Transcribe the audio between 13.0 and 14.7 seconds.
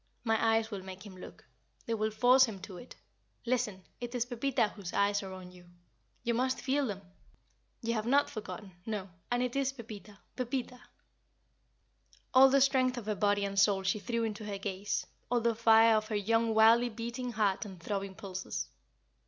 her body and soul she threw into her